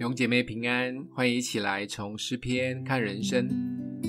[0.00, 3.46] 弟兄姐妹平安，欢迎一起来从诗篇看人生。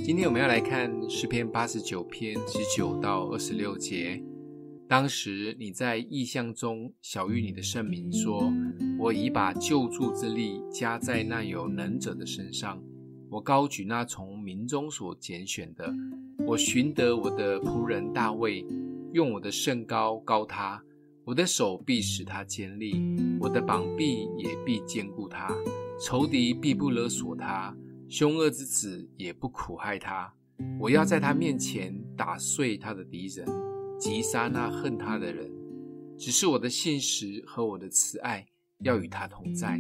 [0.06, 4.24] 今天我们要来看诗篇八十九篇十九到二十六节。
[4.88, 8.50] 当时你在异象中晓諭你的圣名说
[8.98, 12.82] ：“我已把救助之力加在那有能者的身上，
[13.30, 15.94] 我高举那从民中所拣选的，
[16.48, 18.66] 我寻得我的仆人大卫，
[19.12, 20.82] 用我的圣膏膏他。”
[21.24, 22.96] 我的手必使他坚立，
[23.40, 25.56] 我的膀臂也必坚固他。
[26.04, 27.78] 仇敌必不勒索他，
[28.10, 30.34] 凶恶之子也不苦害他。
[30.80, 33.48] 我要在他面前打碎他的敌人，
[34.00, 35.48] 击杀那恨他的人。
[36.18, 38.44] 只是我的信实和我的慈爱
[38.80, 39.80] 要与他同在，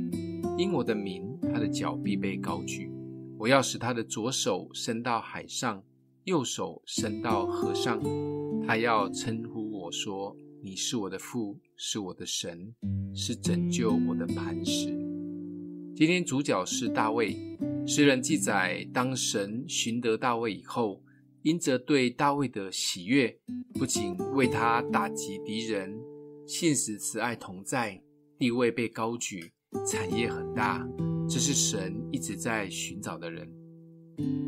[0.60, 2.92] 因我的名，他的脚必被高举。
[3.40, 5.84] 我要使他的左手伸到海上，
[6.26, 8.00] 右手伸到河上。
[8.68, 10.36] 他要称呼我说。
[10.64, 12.76] 你是我的父，是我的神，
[13.16, 14.96] 是拯救我的磐石。
[16.02, 17.38] 今天主角是大卫。
[17.86, 21.04] 诗人记载，当神寻得大卫以后，
[21.44, 23.38] 因着对大卫的喜悦，
[23.76, 25.96] 不仅为他打击敌人，
[26.48, 28.02] 信实慈爱同在，
[28.40, 29.54] 地位被高举，
[29.88, 30.84] 产业很大。
[31.30, 33.48] 这是神一直在寻找的人。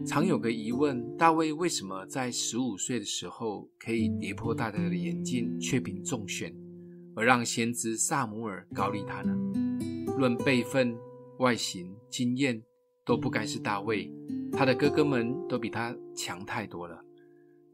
[0.07, 6.51] 常有个疑问：大卫为什么在十五岁的时候可以跌破大家的眼镜，却凭中选，
[7.15, 9.37] 而让先知撒母耳膏立他呢？
[10.17, 10.95] 论辈分、
[11.39, 12.61] 外形、经验，
[13.05, 14.11] 都不该是大卫，
[14.51, 16.99] 他的哥哥们都比他强太多了。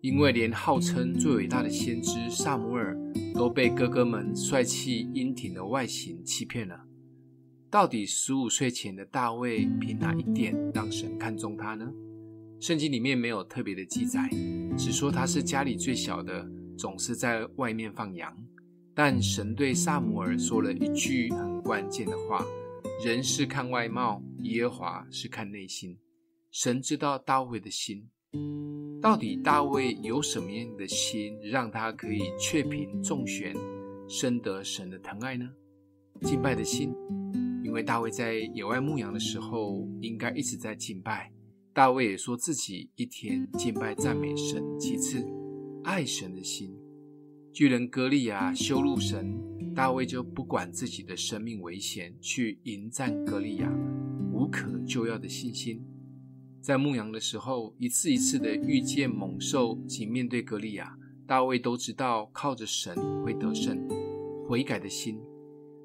[0.02, 2.98] 因为连号称最伟大的先知撒母尔，
[3.34, 6.80] 都被哥哥们帅气英挺的外形欺骗了。
[7.70, 11.92] 到底十五岁前的大卫凭哪一点让神看中他呢？
[12.62, 14.30] 圣经里面没有特别的记载，
[14.78, 18.36] 只说他是家里最小的，总是在外面放羊。
[18.96, 22.44] 但神对撒母尔说了一句很关键的话
[23.04, 25.98] ：“人是看外貌，耶和华是看内心。”
[26.52, 28.10] 神知道大卫的心，
[29.02, 33.56] 到底大卫有什么样的心，让他可以却凭中选，
[34.08, 35.48] 深得神的疼爱呢？
[36.22, 36.94] 敬拜的心。
[37.64, 41.32] 因为大卫在野外牧羊的时候，应该一直在敬拜。
[41.72, 45.24] 大卫也说自己一天敬拜赞美神七次，
[45.84, 46.76] 爱神的心。
[47.54, 49.39] 巨人歌利亚羞辱神，
[49.80, 53.74] 大卫就不管自己的生命危险，去迎战歌利亚，
[54.30, 55.82] 无可救药的信心。
[56.60, 63.88] 在牧羊的时候，一次一次的遇见猛兽及面对歌利亚，大卫都知道靠着神会得胜，
[64.50, 65.18] 悔改的心。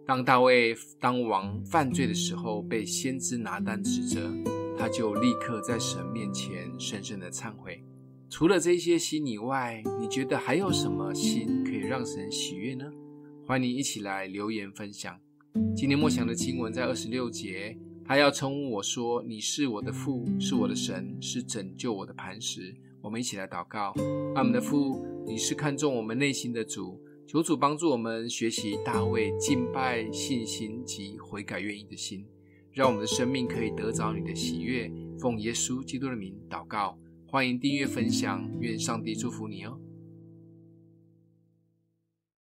[0.04, 4.28] 当大卫当王犯罪的时候，被先知拿单指责，
[4.76, 7.84] 他就立刻在神面前深深的忏悔。
[8.28, 12.90] 除了这些心以外，你觉得还有什么心可以让神喜悦呢？
[13.46, 15.20] 欢迎你一起来留言分享。
[15.76, 23.94] 今天默想的经文在二十六节，他要称呼我说：“你是我的父，是我的神，是拯救我的磐石。”我们一起来祷告：
[24.34, 26.98] 阿们的父，你是看重我们内心的主。
[27.26, 32.26] 求主帮助我们学习大卫敬拜、信心及悔改、愿意的心，
[32.72, 34.90] 让我们的生命可以得着你的喜悦。
[35.18, 39.78] 奉耶稣基督的名祷告，欢迎订阅分享，愿上帝祝福你哦。